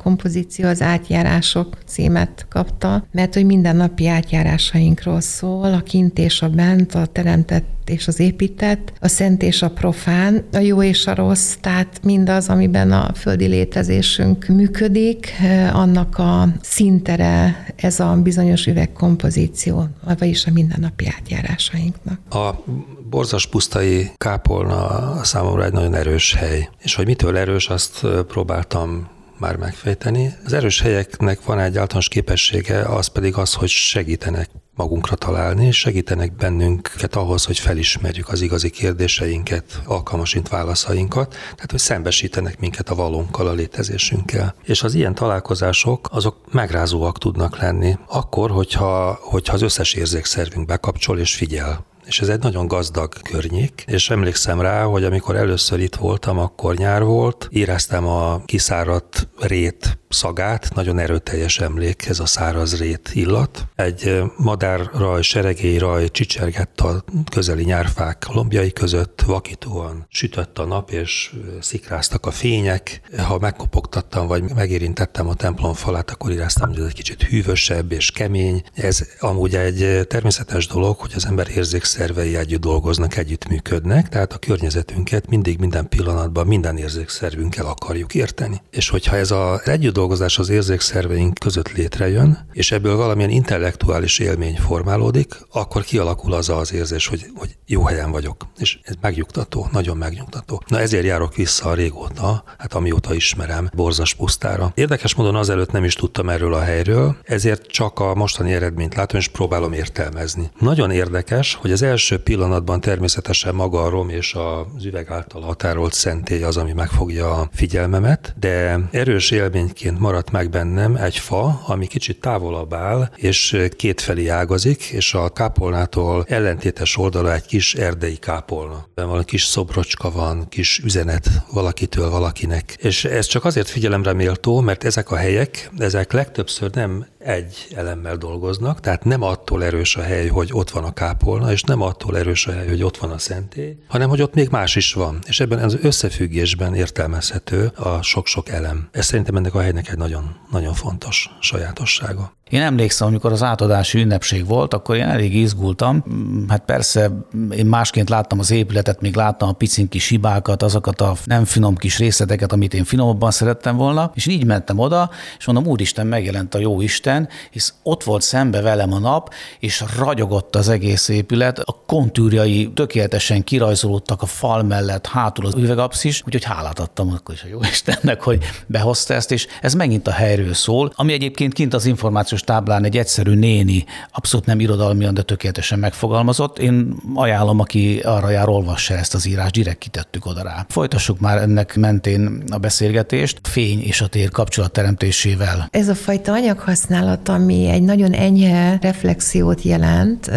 üvegkompozíció 0.08 0.68
az 0.68 0.82
átjárások 0.82 1.76
címet 1.86 2.46
kapta, 2.48 3.06
mert 3.12 3.34
hogy 3.34 3.44
mindennapi 3.44 4.06
átjárásainkról 4.06 5.20
szól, 5.20 5.72
a 5.72 5.80
kint 5.80 6.18
és 6.18 6.42
a 6.42 6.48
bent, 6.48 6.94
a 6.94 7.06
teremtett 7.06 7.76
és 7.88 8.06
az 8.08 8.20
épített, 8.20 8.92
a 9.00 9.08
szent 9.08 9.42
és 9.42 9.62
a 9.62 9.70
profán, 9.70 10.44
a 10.52 10.58
jó 10.58 10.82
és 10.82 11.06
a 11.06 11.14
rossz, 11.14 11.54
tehát 11.60 12.00
mindaz, 12.02 12.48
amiben 12.48 12.92
a 12.92 13.12
földi 13.14 13.46
létezésünk 13.46 14.46
működik, 14.46 15.32
annak 15.72 16.18
a 16.18 16.48
szintere 16.62 17.64
ez 17.76 18.00
a 18.00 18.20
bizonyos 18.22 18.66
üvegkompozíció, 18.66 19.86
vagyis 20.18 20.46
a 20.46 20.50
mindennapi 20.50 21.06
átjárásainknak. 21.16 22.18
A 22.30 22.64
borzas 23.10 23.46
pusztai 23.46 24.10
kápolna 24.16 25.24
számomra 25.24 25.64
egy 25.64 25.72
nagyon 25.72 25.94
erős 25.94 26.34
hely, 26.34 26.68
és 26.78 26.94
hogy 26.94 27.06
mitől 27.06 27.36
erős, 27.36 27.68
azt 27.68 28.06
próbáltam 28.26 29.08
már 29.38 29.56
megfejteni. 29.56 30.34
Az 30.44 30.52
erős 30.52 30.80
helyeknek 30.80 31.44
van 31.44 31.58
egy 31.58 31.76
általános 31.76 32.08
képessége, 32.08 32.80
az 32.80 33.06
pedig 33.06 33.36
az, 33.36 33.54
hogy 33.54 33.68
segítenek 33.68 34.50
magunkra 34.74 35.16
találni, 35.16 35.70
segítenek 35.70 36.36
bennünket 36.36 37.16
ahhoz, 37.16 37.44
hogy 37.44 37.58
felismerjük 37.58 38.28
az 38.28 38.40
igazi 38.40 38.70
kérdéseinket, 38.70 39.80
alkalmasint 39.84 40.48
válaszainkat, 40.48 41.30
tehát 41.30 41.70
hogy 41.70 41.80
szembesítenek 41.80 42.60
minket 42.60 42.88
a 42.88 42.94
valónkkal, 42.94 43.46
a 43.46 43.52
létezésünkkel. 43.52 44.54
És 44.64 44.82
az 44.82 44.94
ilyen 44.94 45.14
találkozások, 45.14 46.08
azok 46.10 46.36
megrázóak 46.52 47.18
tudnak 47.18 47.58
lenni, 47.58 47.98
akkor, 48.06 48.50
hogyha, 48.50 49.18
hogyha 49.22 49.54
az 49.54 49.62
összes 49.62 49.94
érzékszervünk 49.94 50.66
bekapcsol 50.66 51.18
és 51.18 51.34
figyel 51.34 51.86
és 52.08 52.20
ez 52.20 52.28
egy 52.28 52.40
nagyon 52.40 52.66
gazdag 52.66 53.12
környék, 53.22 53.84
és 53.86 54.10
emlékszem 54.10 54.60
rá, 54.60 54.82
hogy 54.82 55.04
amikor 55.04 55.36
először 55.36 55.80
itt 55.80 55.94
voltam, 55.94 56.38
akkor 56.38 56.74
nyár 56.76 57.02
volt, 57.04 57.48
éreztem 57.50 58.06
a 58.06 58.42
kiszáradt 58.44 59.28
rét 59.38 59.98
szagát, 60.08 60.74
nagyon 60.74 60.98
erőteljes 60.98 61.58
emlék 61.58 62.06
ez 62.06 62.20
a 62.20 62.26
száraz 62.26 62.78
rét 62.78 63.10
illat. 63.12 63.66
Egy 63.74 64.22
madárraj, 64.36 65.22
seregélyraj 65.22 66.08
csicsergett 66.08 66.80
a 66.80 67.04
közeli 67.30 67.64
nyárfák 67.64 68.26
lombjai 68.32 68.72
között, 68.72 69.22
vakítóan 69.26 70.06
sütött 70.08 70.58
a 70.58 70.64
nap, 70.64 70.90
és 70.90 71.34
szikráztak 71.60 72.26
a 72.26 72.30
fények. 72.30 73.00
Ha 73.16 73.38
megkopogtattam, 73.38 74.26
vagy 74.26 74.42
megérintettem 74.54 75.28
a 75.28 75.34
templom 75.34 75.74
falát, 75.74 76.10
akkor 76.10 76.30
éreztem, 76.30 76.68
hogy 76.68 76.78
ez 76.78 76.84
egy 76.84 76.92
kicsit 76.92 77.22
hűvösebb 77.22 77.92
és 77.92 78.10
kemény. 78.10 78.62
Ez 78.74 79.06
amúgy 79.20 79.54
egy 79.54 80.06
természetes 80.06 80.66
dolog, 80.66 80.96
hogy 80.98 81.12
az 81.14 81.26
ember 81.26 81.48
érzékszervei 81.48 82.36
együtt 82.36 82.60
dolgoznak, 82.60 83.16
együtt 83.16 83.48
működnek, 83.48 84.08
tehát 84.08 84.32
a 84.32 84.38
környezetünket 84.38 85.28
mindig 85.28 85.58
minden 85.58 85.88
pillanatban 85.88 86.46
minden 86.46 86.76
érzékszervünkkel 86.76 87.66
akarjuk 87.66 88.14
érteni. 88.14 88.62
És 88.70 88.88
hogyha 88.88 89.16
ez 89.16 89.30
az 89.30 89.60
együtt 89.64 89.94
dolgozás 89.98 90.38
az 90.38 90.48
érzékszerveink 90.48 91.38
között 91.38 91.72
létrejön, 91.72 92.38
és 92.52 92.72
ebből 92.72 92.96
valamilyen 92.96 93.30
intellektuális 93.30 94.18
élmény 94.18 94.56
formálódik, 94.56 95.34
akkor 95.52 95.82
kialakul 95.82 96.32
az 96.32 96.48
az 96.48 96.72
érzés, 96.72 97.06
hogy, 97.06 97.26
hogy 97.34 97.56
jó 97.66 97.82
helyen 97.82 98.10
vagyok. 98.10 98.46
És 98.58 98.78
ez 98.82 98.94
megnyugtató, 99.00 99.68
nagyon 99.72 99.96
megnyugtató. 99.96 100.62
Na 100.66 100.80
ezért 100.80 101.04
járok 101.04 101.34
vissza 101.34 101.74
régóta, 101.74 102.44
hát 102.58 102.74
amióta 102.74 103.14
ismerem, 103.14 103.70
borzas 103.74 104.14
pusztára. 104.14 104.72
Érdekes 104.74 105.14
módon 105.14 105.34
azelőtt 105.34 105.70
nem 105.70 105.84
is 105.84 105.94
tudtam 105.94 106.28
erről 106.28 106.54
a 106.54 106.60
helyről, 106.60 107.16
ezért 107.22 107.66
csak 107.66 107.98
a 108.00 108.14
mostani 108.14 108.52
eredményt 108.52 108.94
látom, 108.94 109.20
és 109.20 109.28
próbálom 109.28 109.72
értelmezni. 109.72 110.50
Nagyon 110.58 110.90
érdekes, 110.90 111.54
hogy 111.54 111.72
az 111.72 111.82
első 111.82 112.18
pillanatban 112.18 112.80
természetesen 112.80 113.54
maga 113.54 113.82
a 113.82 113.88
rom 113.88 114.08
és 114.08 114.34
az 114.34 114.84
üveg 114.84 115.10
által 115.10 115.42
határolt 115.42 115.92
szentély 115.92 116.42
az, 116.42 116.56
ami 116.56 116.72
megfogja 116.72 117.34
a 117.34 117.48
figyelmemet, 117.52 118.34
de 118.40 118.78
erős 118.90 119.30
élményként 119.30 119.87
egyébként 119.88 120.12
maradt 120.12 120.30
meg 120.30 120.50
bennem 120.50 120.96
egy 120.96 121.16
fa, 121.18 121.62
ami 121.66 121.86
kicsit 121.86 122.20
távolabb 122.20 122.74
áll, 122.74 123.10
és 123.16 123.56
kétfelé 123.76 124.28
ágazik, 124.28 124.82
és 124.82 125.14
a 125.14 125.28
kápolnától 125.28 126.24
ellentétes 126.28 126.96
oldala 126.96 127.34
egy 127.34 127.46
kis 127.46 127.74
erdei 127.74 128.16
kápolna. 128.16 128.86
Valami 128.94 129.24
kis 129.24 129.44
szobrocska 129.44 130.10
van, 130.10 130.48
kis 130.48 130.78
üzenet 130.78 131.28
valakitől 131.52 132.10
valakinek. 132.10 132.76
És 132.78 133.04
ez 133.04 133.26
csak 133.26 133.44
azért 133.44 133.68
figyelemre 133.68 134.12
méltó, 134.12 134.60
mert 134.60 134.84
ezek 134.84 135.10
a 135.10 135.16
helyek, 135.16 135.70
ezek 135.78 136.12
legtöbbször 136.12 136.70
nem 136.70 137.06
egy 137.18 137.66
elemmel 137.76 138.16
dolgoznak, 138.16 138.80
tehát 138.80 139.04
nem 139.04 139.22
attól 139.22 139.64
erős 139.64 139.96
a 139.96 140.02
hely, 140.02 140.26
hogy 140.26 140.50
ott 140.52 140.70
van 140.70 140.84
a 140.84 140.92
kápolna, 140.92 141.52
és 141.52 141.62
nem 141.62 141.82
attól 141.82 142.18
erős 142.18 142.46
a 142.46 142.52
hely, 142.52 142.68
hogy 142.68 142.82
ott 142.82 142.96
van 142.96 143.10
a 143.10 143.18
szentély, 143.18 143.76
hanem 143.88 144.08
hogy 144.08 144.22
ott 144.22 144.34
még 144.34 144.48
más 144.50 144.76
is 144.76 144.92
van. 144.92 145.18
És 145.26 145.40
ebben 145.40 145.58
az 145.58 145.78
összefüggésben 145.82 146.74
értelmezhető 146.74 147.72
a 147.76 148.02
sok-sok 148.02 148.48
elem. 148.48 148.88
Ez 148.92 149.06
szerintem 149.06 149.36
ennek 149.36 149.54
a 149.54 149.60
helynek 149.60 149.88
egy 149.88 149.98
nagyon, 149.98 150.36
nagyon 150.50 150.74
fontos 150.74 151.30
sajátossága. 151.40 152.36
Én 152.50 152.62
emlékszem, 152.62 153.06
amikor 153.06 153.32
az 153.32 153.42
átadási 153.42 154.00
ünnepség 154.00 154.46
volt, 154.46 154.74
akkor 154.74 154.96
én 154.96 155.06
elég 155.06 155.34
izgultam. 155.34 156.04
Hát 156.48 156.64
persze 156.64 157.10
én 157.50 157.66
másként 157.66 158.08
láttam 158.08 158.38
az 158.38 158.50
épületet, 158.50 159.00
még 159.00 159.16
láttam 159.16 159.48
a 159.48 159.52
picin 159.52 159.88
kis 159.88 160.08
hibákat, 160.08 160.62
azokat 160.62 161.00
a 161.00 161.16
nem 161.24 161.44
finom 161.44 161.76
kis 161.76 161.98
részleteket, 161.98 162.52
amit 162.52 162.74
én 162.74 162.84
finomabban 162.84 163.30
szerettem 163.30 163.76
volna, 163.76 164.10
és 164.14 164.26
így 164.26 164.44
mentem 164.44 164.78
oda, 164.78 165.10
és 165.38 165.44
mondom, 165.44 165.66
úristen, 165.66 166.06
megjelent 166.06 166.54
a 166.54 166.58
jó 166.58 166.80
Isten, 166.80 167.07
Isten, 167.08 167.28
hisz 167.50 167.74
ott 167.82 168.04
volt 168.04 168.22
szembe 168.22 168.60
velem 168.60 168.92
a 168.92 168.98
nap, 168.98 169.34
és 169.58 169.84
ragyogott 169.98 170.56
az 170.56 170.68
egész 170.68 171.08
épület, 171.08 171.58
a 171.58 171.82
kontúrjai 171.86 172.72
tökéletesen 172.74 173.44
kirajzolódtak 173.44 174.22
a 174.22 174.26
fal 174.26 174.62
mellett, 174.62 175.06
hátul 175.06 175.46
az 175.46 175.54
üvegapszis, 175.54 176.22
úgyhogy 176.26 176.44
hálát 176.44 176.78
adtam 176.78 177.12
akkor 177.12 177.34
is 177.34 177.42
a 177.42 177.46
jó 177.48 177.60
Istennek, 177.60 178.22
hogy 178.22 178.44
behozta 178.66 179.14
ezt, 179.14 179.32
és 179.32 179.46
ez 179.60 179.74
megint 179.74 180.06
a 180.06 180.10
helyről 180.10 180.54
szól, 180.54 180.92
ami 180.94 181.12
egyébként 181.12 181.52
kint 181.52 181.74
az 181.74 181.86
információs 181.86 182.40
táblán 182.40 182.84
egy 182.84 182.96
egyszerű 182.96 183.34
néni, 183.34 183.84
abszolút 184.12 184.46
nem 184.46 184.60
irodalmian, 184.60 185.14
de 185.14 185.22
tökéletesen 185.22 185.78
megfogalmazott. 185.78 186.58
Én 186.58 186.96
ajánlom, 187.14 187.60
aki 187.60 188.00
arra 188.04 188.30
jár, 188.30 188.48
olvassa 188.48 188.94
ezt 188.94 189.14
az 189.14 189.26
írást, 189.26 189.52
direkt 189.52 189.78
kitettük 189.78 190.26
oda 190.26 190.42
rá. 190.42 190.66
Folytassuk 190.68 191.20
már 191.20 191.38
ennek 191.38 191.76
mentén 191.76 192.44
a 192.50 192.58
beszélgetést, 192.58 193.40
fény 193.42 193.82
és 193.82 194.00
a 194.00 194.06
tér 194.06 194.30
kapcsolatteremtésével. 194.30 195.68
Ez 195.70 195.88
a 195.88 195.94
fajta 195.94 196.32
anyaghasználat, 196.32 196.96
ami 197.28 197.66
egy 197.66 197.82
nagyon 197.82 198.12
enyhe 198.12 198.78
reflexiót 198.80 199.62
jelent 199.62 200.30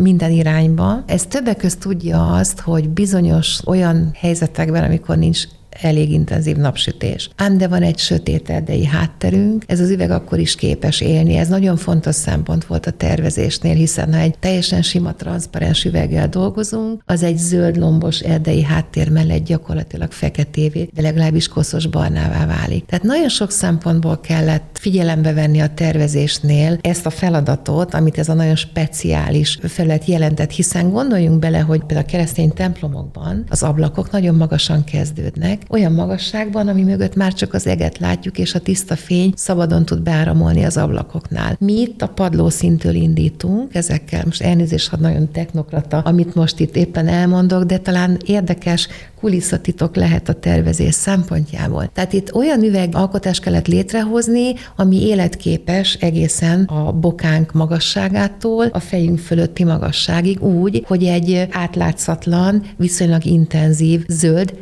minden 0.00 0.30
irányba, 0.30 1.02
ez 1.06 1.26
többek 1.26 1.56
között 1.56 1.80
tudja 1.80 2.26
azt, 2.26 2.60
hogy 2.60 2.88
bizonyos 2.88 3.60
olyan 3.66 4.10
helyzetekben, 4.14 4.84
amikor 4.84 5.16
nincs 5.16 5.42
elég 5.84 6.10
intenzív 6.10 6.56
napsütés. 6.56 7.30
Ám 7.36 7.58
de 7.58 7.68
van 7.68 7.82
egy 7.82 7.98
sötét 7.98 8.50
erdei 8.50 8.84
hátterünk, 8.84 9.64
ez 9.66 9.80
az 9.80 9.90
üveg 9.90 10.10
akkor 10.10 10.38
is 10.38 10.54
képes 10.54 11.00
élni. 11.00 11.36
Ez 11.36 11.48
nagyon 11.48 11.76
fontos 11.76 12.14
szempont 12.14 12.64
volt 12.64 12.86
a 12.86 12.90
tervezésnél, 12.90 13.74
hiszen 13.74 14.12
ha 14.12 14.18
egy 14.18 14.38
teljesen 14.38 14.82
sima, 14.82 15.14
transzparens 15.14 15.84
üveggel 15.84 16.28
dolgozunk, 16.28 17.02
az 17.06 17.22
egy 17.22 17.38
zöld 17.38 17.76
lombos 17.76 18.18
erdei 18.20 18.62
háttér 18.62 19.10
mellett 19.10 19.44
gyakorlatilag 19.44 20.12
feketévé, 20.12 20.88
de 20.94 21.02
legalábbis 21.02 21.48
koszos 21.48 21.86
barnává 21.86 22.46
válik. 22.46 22.84
Tehát 22.84 23.04
nagyon 23.04 23.28
sok 23.28 23.50
szempontból 23.50 24.20
kellett 24.20 24.76
figyelembe 24.80 25.32
venni 25.32 25.60
a 25.60 25.74
tervezésnél 25.74 26.78
ezt 26.80 27.06
a 27.06 27.10
feladatot, 27.10 27.94
amit 27.94 28.18
ez 28.18 28.28
a 28.28 28.34
nagyon 28.34 28.56
speciális 28.56 29.58
felület 29.62 30.04
jelentett, 30.04 30.50
hiszen 30.50 30.90
gondoljunk 30.90 31.38
bele, 31.38 31.58
hogy 31.58 31.78
például 31.78 32.06
a 32.08 32.10
keresztény 32.10 32.52
templomokban 32.52 33.44
az 33.48 33.62
ablakok 33.62 34.10
nagyon 34.10 34.34
magasan 34.34 34.84
kezdődnek, 34.84 35.62
olyan 35.72 35.92
magasságban, 35.92 36.68
ami 36.68 36.82
mögött 36.82 37.14
már 37.14 37.32
csak 37.32 37.54
az 37.54 37.66
eget 37.66 37.98
látjuk, 37.98 38.38
és 38.38 38.54
a 38.54 38.58
tiszta 38.58 38.96
fény 38.96 39.32
szabadon 39.36 39.84
tud 39.84 40.02
beáramolni 40.02 40.64
az 40.64 40.76
ablakoknál. 40.76 41.56
Mi 41.58 41.80
itt 41.80 42.02
a 42.02 42.08
padlószintől 42.08 42.94
indítunk, 42.94 43.74
ezekkel 43.74 44.22
most 44.24 44.42
elnézést, 44.42 44.88
ha 44.88 44.96
nagyon 44.96 45.30
technokrata, 45.30 45.98
amit 45.98 46.34
most 46.34 46.60
itt 46.60 46.76
éppen 46.76 47.08
elmondok, 47.08 47.62
de 47.62 47.78
talán 47.78 48.18
érdekes 48.26 48.88
kulisszatitok 49.20 49.96
lehet 49.96 50.28
a 50.28 50.32
tervezés 50.32 50.94
szempontjából. 50.94 51.90
Tehát 51.92 52.12
itt 52.12 52.34
olyan 52.34 52.62
üvegalkotást 52.62 53.42
kellett 53.42 53.66
létrehozni, 53.66 54.54
ami 54.76 55.06
életképes 55.06 55.94
egészen 55.94 56.64
a 56.64 56.92
bokánk 56.92 57.52
magasságától 57.52 58.66
a 58.66 58.80
fejünk 58.80 59.18
fölötti 59.18 59.64
magasságig 59.64 60.42
úgy, 60.42 60.84
hogy 60.86 61.04
egy 61.04 61.46
átlátszatlan, 61.50 62.62
viszonylag 62.76 63.24
intenzív 63.24 64.04
zöld 64.08 64.52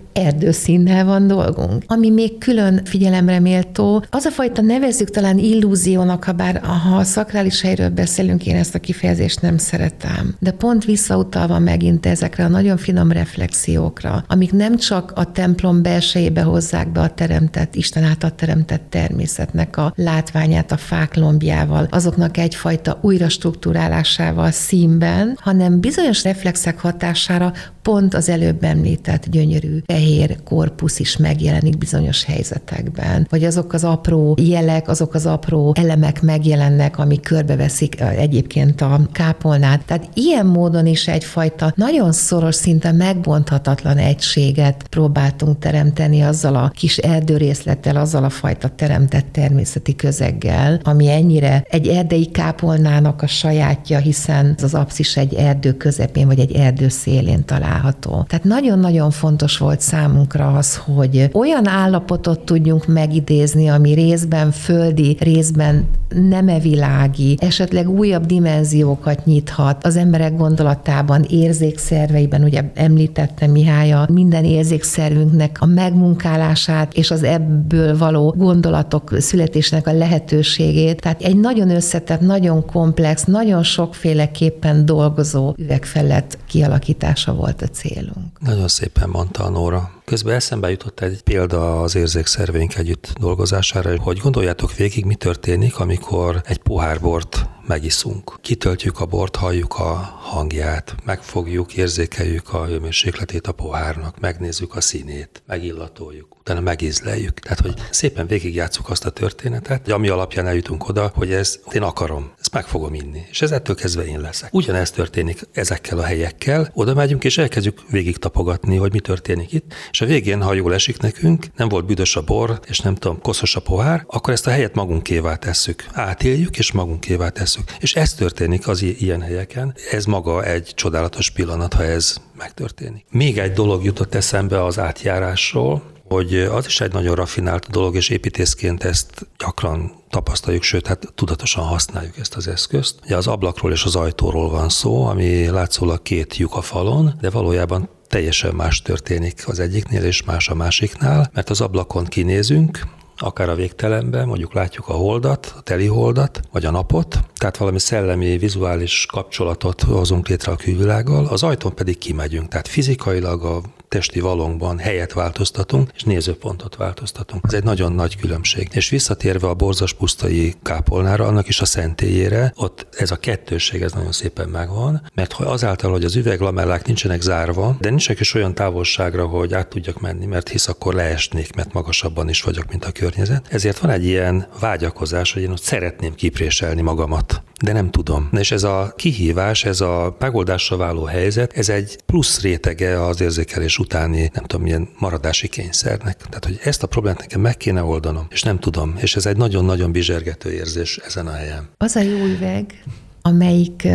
erdőszínnel 0.91 1.05
van 1.05 1.27
dolgunk. 1.27 1.83
Ami 1.87 2.11
még 2.11 2.39
külön 2.39 2.81
figyelemre 2.85 3.39
méltó, 3.41 4.05
az 4.11 4.25
a 4.25 4.31
fajta 4.31 4.63
nevezzük 4.63 5.11
talán 5.11 5.39
illúziónak, 5.39 6.25
ha 6.25 6.33
bár 6.33 6.61
ha 6.61 6.97
a 6.97 7.05
szakrális 7.05 7.61
helyről 7.61 7.89
beszélünk, 7.89 8.47
én 8.47 8.57
ezt 8.57 8.75
a 8.75 8.79
kifejezést 8.79 9.41
nem 9.41 9.59
szeretem. 9.59 10.35
De 10.39 10.51
pont 10.51 10.85
visszautalva 10.85 11.59
megint 11.59 12.07
ezekre 12.07 12.45
a 12.45 12.49
nagyon 12.49 12.77
finom 12.77 13.13
reflexiókra, 13.13 14.25
amik 14.29 14.53
nem 14.53 14.77
csak 14.77 15.13
a 15.15 15.33
templom 15.33 15.83
belsejébe 15.83 16.43
hozzák 16.43 16.93
be 16.93 17.01
a 17.01 17.11
teremtett, 17.15 17.75
Isten 17.75 18.03
által 18.03 18.35
teremtett 18.35 18.85
természetnek 18.89 19.77
a 19.77 19.93
látványát 19.97 20.73
a 20.73 20.77
fák 20.77 21.17
lombjával, 21.17 21.87
azoknak 21.91 22.37
egyfajta 22.37 22.99
újra 23.03 23.29
struktúrálásával 23.29 24.51
színben, 24.51 25.39
hanem 25.41 25.81
bizonyos 25.81 26.23
reflexek 26.23 26.79
hatására 26.79 27.53
pont 27.83 28.15
az 28.15 28.29
előbb 28.29 28.65
említett 28.65 29.27
gyönyörű 29.31 29.79
fehér 29.87 30.39
korpusz 30.45 30.99
is 30.99 31.17
megjelenik 31.17 31.79
bizonyos 31.79 32.25
helyzetekben, 32.25 33.27
vagy 33.31 33.45
azok 33.45 33.73
az 33.73 33.85
apró 33.85 34.37
jelek, 34.41 34.89
azok 34.89 35.15
az 35.15 35.27
apró 35.27 35.73
elemek 35.77 36.23
megjelennek, 36.23 36.99
ami 36.99 37.21
körbeveszik 37.21 38.01
egyébként 38.01 38.81
a 38.81 39.01
kápolnát. 39.13 39.85
Tehát 39.85 40.09
ilyen 40.15 40.47
módon 40.47 40.87
is 40.87 41.09
egyfajta 41.09 41.73
nagyon 41.77 42.13
szoros, 42.13 42.55
szinte 42.55 42.93
megbonthatatlan 42.93 43.99
egységet 43.99 44.85
próbáltunk 44.89 45.59
teremteni 45.59 46.21
azzal 46.21 46.57
a 46.57 46.73
kis 46.75 46.97
erdőrészlettel, 46.97 47.97
azzal 47.97 48.25
a 48.25 48.31
fajta 48.31 48.69
teremtett 48.69 49.27
természeti 49.33 49.97
közeggel, 49.97 50.81
ami 50.83 51.11
ennyire 51.11 51.65
egy 51.71 51.89
erdei 51.89 52.27
kápolnának 52.27 53.23
a 53.23 53.27
sajátja, 53.27 53.99
hiszen 53.99 54.55
az 54.63 54.75
apszis 54.75 55.17
egy 55.17 55.35
erdő 55.35 55.73
közepén, 55.73 56.27
vagy 56.27 56.39
egy 56.39 56.53
erdő 56.53 56.89
szélén 56.89 57.45
található. 57.71 58.25
Tehát 58.29 58.45
nagyon-nagyon 58.45 59.11
fontos 59.11 59.59
volt 59.59 59.81
számunkra 59.81 60.53
az, 60.53 60.77
hogy 60.77 61.31
olyan 61.33 61.69
állapotot 61.69 62.41
tudjunk 62.41 62.87
megidézni, 62.87 63.69
ami 63.69 63.93
részben 63.93 64.51
földi, 64.51 65.17
részben 65.21 65.85
nemevilági, 66.15 67.37
esetleg 67.41 67.89
újabb 67.89 68.27
dimenziókat 68.27 69.25
nyithat 69.25 69.85
az 69.85 69.97
emberek 69.97 70.37
gondolatában, 70.37 71.25
érzékszerveiben, 71.29 72.43
ugye 72.43 72.63
említette 72.75 73.47
Mihály 73.47 73.93
a 73.93 74.07
minden 74.13 74.45
érzékszervünknek 74.45 75.57
a 75.61 75.67
megmunkálását 75.67 76.95
és 76.95 77.11
az 77.11 77.23
ebből 77.23 77.99
való 77.99 78.35
gondolatok 78.37 79.15
születésnek 79.19 79.87
a 79.87 79.93
lehetőségét. 79.93 81.01
Tehát 81.01 81.23
egy 81.23 81.37
nagyon 81.37 81.71
összetett, 81.71 82.21
nagyon 82.21 82.67
komplex, 82.67 83.25
nagyon 83.25 83.63
sokféleképpen 83.63 84.87
dolgozó 84.87 85.55
üvegfelett 85.57 86.39
kialakítása 86.47 87.35
volt 87.35 87.60
a 87.63 87.67
célunk. 87.67 88.39
Nagyon 88.39 88.69
szépen 88.69 89.09
mondta 89.09 89.45
a 89.45 89.49
Nóra. 89.49 89.91
Közben 90.05 90.35
eszembe 90.35 90.71
jutott 90.71 91.01
egy 91.01 91.23
példa 91.23 91.83
az 91.83 91.95
érzékszerveink 91.95 92.77
együtt 92.77 93.13
dolgozására, 93.19 94.01
hogy 94.01 94.19
gondoljátok 94.19 94.75
végig, 94.75 95.05
mi 95.05 95.15
történik, 95.15 95.79
amikor 95.79 96.43
egy 96.45 96.59
pohár 96.59 97.01
bort 97.01 97.49
megiszunk. 97.67 98.39
Kitöltjük 98.41 99.01
a 99.01 99.07
bort, 99.07 99.37
halljuk 99.37 99.79
a 99.79 99.95
hangját, 100.21 100.95
megfogjuk, 101.05 101.75
érzékeljük 101.75 102.53
a 102.53 102.65
hőmérsékletét 102.67 103.47
a 103.47 103.53
pohárnak, 103.53 104.21
megnézzük 104.21 104.75
a 104.75 104.81
színét, 104.81 105.43
megillatoljuk, 105.47 106.37
utána 106.39 106.61
megízleljük. 106.61 107.39
Tehát, 107.39 107.61
hogy 107.61 107.75
szépen 107.91 108.27
végigjátszuk 108.27 108.91
azt 108.91 109.07
a 109.07 109.11
történetet, 109.11 109.83
hogy 109.85 109.93
ami 109.93 110.09
alapján 110.09 110.47
eljutunk 110.47 110.89
oda, 110.89 111.11
hogy 111.15 111.33
ez 111.33 111.59
én 111.73 111.83
akarom, 111.83 112.31
ezt 112.53 112.63
meg 112.63 112.73
fogom 112.73 112.95
inni, 112.95 113.27
és 113.31 113.43
ez 113.43 113.51
ettől 113.51 113.77
kezdve 113.77 114.07
én 114.07 114.21
leszek. 114.21 114.55
Ugyanezt 114.55 114.95
történik 114.95 115.41
ezekkel 115.53 115.99
a 115.99 116.03
helyekkel, 116.03 116.71
oda 116.75 116.95
megyünk 116.95 117.25
és 117.25 117.39
elkezdjük 117.39 117.91
végig 117.91 118.17
tapogatni, 118.17 118.77
hogy 118.77 118.93
mi 118.93 119.01
történik 119.01 119.53
itt, 119.53 119.75
és 119.91 120.01
a 120.01 120.07
végén, 120.07 120.43
ha 120.43 120.53
jól 120.53 120.75
esik 120.75 121.01
nekünk, 121.01 121.47
nem 121.57 121.69
volt 121.69 121.87
büdös 121.87 122.17
a 122.17 122.23
bor, 122.23 122.61
és 122.67 122.79
nem 122.79 122.95
tudom, 122.95 123.21
koszos 123.21 123.57
a 123.57 123.61
pohár, 123.61 124.05
akkor 124.07 124.33
ezt 124.33 124.47
a 124.47 124.51
helyet 124.51 124.75
magunkévá 124.75 125.35
tesszük. 125.35 125.87
Átéljük, 125.93 126.59
és 126.59 126.73
magunkévá 126.73 127.29
tesszük. 127.29 127.65
És 127.79 127.95
ez 127.95 128.15
történik 128.15 128.69
az 128.69 128.83
ilyen 128.83 129.21
helyeken. 129.21 129.75
Ez 129.91 130.05
maga 130.05 130.45
egy 130.45 130.73
csodálatos 130.75 131.31
pillanat, 131.31 131.75
ha 131.75 131.85
ez 131.85 132.17
megtörténik. 132.37 133.05
Még 133.11 133.39
egy 133.39 133.53
dolog 133.53 133.85
jutott 133.85 134.15
eszembe 134.15 134.65
az 134.65 134.79
átjárásról, 134.79 135.83
hogy 136.15 136.35
az 136.35 136.67
is 136.67 136.81
egy 136.81 136.93
nagyon 136.93 137.15
rafinált 137.15 137.71
dolog, 137.71 137.95
és 137.95 138.09
építészként 138.09 138.85
ezt 138.85 139.27
gyakran 139.39 139.93
tapasztaljuk, 140.09 140.63
sőt, 140.63 140.87
hát 140.87 141.13
tudatosan 141.15 141.65
használjuk 141.65 142.19
ezt 142.19 142.35
az 142.35 142.49
eszközt. 142.49 142.95
Ugye 143.05 143.17
az 143.17 143.27
ablakról 143.27 143.73
és 143.73 143.85
az 143.85 143.97
ajtóról 143.97 144.51
van 144.51 144.69
szó, 144.69 145.07
ami 145.07 145.47
látszólag 145.47 146.03
két 146.03 146.37
lyuk 146.37 146.55
a 146.55 146.61
falon, 146.61 147.15
de 147.21 147.31
valójában 147.31 147.89
teljesen 148.07 148.55
más 148.55 148.83
történik 148.83 149.43
az 149.47 149.59
egyiknél 149.59 150.05
és 150.05 150.23
más 150.23 150.49
a 150.49 150.55
másiknál, 150.55 151.31
mert 151.35 151.51
az 151.51 151.61
ablakon 151.61 152.05
kinézünk, 152.05 152.81
akár 153.17 153.49
a 153.49 153.55
végtelenben, 153.55 154.27
mondjuk 154.27 154.55
látjuk 154.55 154.89
a 154.89 154.93
holdat, 154.93 155.55
a 155.57 155.61
teli 155.61 155.87
holdat, 155.87 156.41
vagy 156.53 156.65
a 156.65 156.71
napot, 156.71 157.19
tehát 157.37 157.57
valami 157.57 157.79
szellemi, 157.79 158.39
vizuális 158.39 159.07
kapcsolatot 159.13 159.83
hozunk 159.83 160.29
létre 160.29 160.53
a 160.53 160.57
külvilággal, 160.57 161.27
az 161.27 161.43
ajtón 161.43 161.75
pedig 161.75 161.99
kimegyünk, 161.99 162.49
tehát 162.49 162.69
fizikailag 162.69 163.45
a 163.45 163.61
testi 163.91 164.21
valónkban 164.21 164.79
helyet 164.79 165.13
változtatunk, 165.13 165.91
és 165.95 166.03
nézőpontot 166.03 166.77
változtatunk. 166.77 167.45
Ez 167.47 167.53
egy 167.53 167.65
nagyon 167.65 167.93
nagy 167.93 168.17
különbség. 168.17 168.69
És 168.73 168.89
visszatérve 168.89 169.49
a 169.49 169.55
borzas 169.55 169.93
pusztai 169.95 170.55
kápolnára, 170.63 171.27
annak 171.27 171.49
is 171.49 171.61
a 171.61 171.65
szentélyére, 171.65 172.53
ott 172.57 172.87
ez 172.91 173.11
a 173.11 173.17
kettőség, 173.17 173.83
ez 173.83 173.93
nagyon 173.93 174.13
szépen 174.13 174.49
megvan, 174.49 175.03
mert 175.15 175.33
azáltal, 175.33 175.91
hogy 175.91 176.05
az 176.05 176.17
üveglamellák 176.17 176.87
nincsenek 176.87 177.21
zárva, 177.21 177.77
de 177.81 177.89
nincsenek 177.89 178.21
is 178.21 178.35
olyan 178.35 178.55
távolságra, 178.55 179.27
hogy 179.27 179.55
át 179.55 179.69
tudjak 179.69 180.01
menni, 180.01 180.27
mert 180.27 180.49
hisz 180.49 180.69
akkor 180.69 180.95
leesnék, 180.95 181.55
mert 181.55 181.73
magasabban 181.73 182.29
is 182.29 182.43
vagyok, 182.43 182.69
mint 182.69 182.85
a 182.85 182.93
környezet. 182.93 183.47
Ezért 183.51 183.79
van 183.79 183.91
egy 183.91 184.05
ilyen 184.05 184.47
vágyakozás, 184.61 185.33
hogy 185.33 185.43
én 185.43 185.51
ott 185.51 185.63
szeretném 185.63 186.15
kipréselni 186.15 186.81
magamat 186.81 187.43
de 187.65 187.73
nem 187.73 187.91
tudom. 187.91 188.29
És 188.33 188.51
ez 188.51 188.63
a 188.63 188.93
kihívás, 188.97 189.65
ez 189.65 189.81
a 189.81 190.17
megoldásra 190.19 190.77
váló 190.77 191.05
helyzet, 191.05 191.53
ez 191.53 191.69
egy 191.69 191.99
plusz 192.07 192.41
rétege 192.41 193.05
az 193.05 193.21
érzékelés 193.21 193.79
utáni, 193.79 194.31
nem 194.35 194.45
tudom, 194.45 194.65
milyen 194.65 194.89
maradási 194.99 195.49
kényszernek. 195.49 196.17
Tehát, 196.17 196.45
hogy 196.45 196.61
ezt 196.65 196.83
a 196.83 196.87
problémát 196.87 197.19
nekem 197.19 197.41
meg 197.41 197.57
kéne 197.57 197.83
oldanom, 197.83 198.27
és 198.31 198.43
nem 198.43 198.59
tudom. 198.59 198.95
És 198.99 199.17
ez 199.17 199.27
egy 199.27 199.37
nagyon-nagyon 199.37 199.93
bizsergető 199.93 200.53
érzés 200.53 200.97
ezen 200.97 201.27
a 201.27 201.33
helyen. 201.33 201.69
Az 201.77 201.97
a 201.97 202.01
jó 202.01 202.25
üveg, 202.25 202.83
amelyik 203.23 203.89